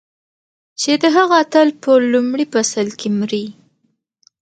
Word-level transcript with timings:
چې 0.81 0.91
د 1.01 1.03
هغه 1.17 1.35
اتل 1.43 1.69
په 1.83 1.91
لومړي 2.13 2.45
فصل 2.53 2.87
کې 2.99 3.09
مري. 3.19 3.45